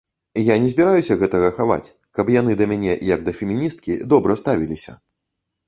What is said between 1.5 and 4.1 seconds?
хаваць, каб яны да мяне як да феміністкі